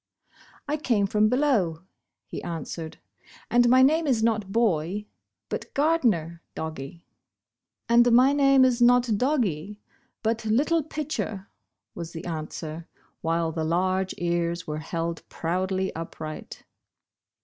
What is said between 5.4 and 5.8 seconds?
but